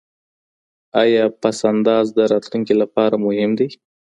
[1.01, 3.69] ایا پس انداز د راتلونکي لپاره مهم دی؟